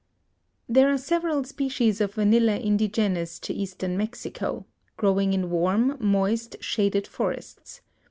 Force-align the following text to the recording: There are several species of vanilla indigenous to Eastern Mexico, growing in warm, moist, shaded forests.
There 0.67 0.91
are 0.91 0.97
several 0.97 1.43
species 1.43 2.01
of 2.01 2.15
vanilla 2.15 2.57
indigenous 2.57 3.37
to 3.41 3.53
Eastern 3.53 3.95
Mexico, 3.95 4.65
growing 4.97 5.31
in 5.31 5.51
warm, 5.51 5.95
moist, 5.99 6.55
shaded 6.59 7.05
forests. 7.05 7.81